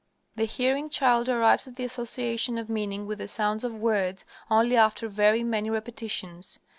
The 0.35 0.45
hearing 0.45 0.89
child 0.89 1.29
arrives 1.29 1.67
at 1.67 1.75
the 1.75 1.83
association 1.85 2.57
of 2.57 2.69
meaning 2.69 3.05
with 3.05 3.19
the 3.19 3.27
sounds 3.27 3.63
of 3.63 3.75
words 3.75 4.25
only 4.49 4.75
after 4.75 5.07
very 5.07 5.43
many 5.43 5.69
repetitions. 5.69 6.57